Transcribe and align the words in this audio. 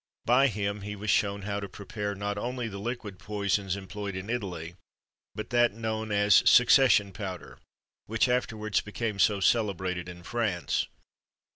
By 0.25 0.47
him 0.47 0.81
he 0.81 0.95
was 0.95 1.11
shewn 1.11 1.43
how 1.43 1.59
to 1.59 1.69
prepare, 1.69 2.15
not 2.15 2.35
only 2.35 2.67
the 2.67 2.79
liquid 2.79 3.19
poisons 3.19 3.75
employed 3.75 4.15
in 4.15 4.31
Italy, 4.31 4.73
but 5.35 5.51
that 5.51 5.73
known 5.73 6.11
as 6.11 6.41
succession 6.49 7.13
powder, 7.13 7.59
which 8.07 8.27
afterwards 8.27 8.81
became 8.81 9.19
so 9.19 9.39
celebrated 9.39 10.09
in 10.09 10.23
France. 10.23 10.87